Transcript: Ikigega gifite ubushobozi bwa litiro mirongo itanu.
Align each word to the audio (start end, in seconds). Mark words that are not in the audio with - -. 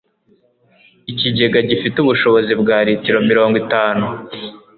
Ikigega 1.11 1.59
gifite 1.69 1.97
ubushobozi 1.99 2.53
bwa 2.61 2.77
litiro 2.85 3.19
mirongo 3.29 3.55
itanu. 3.63 4.05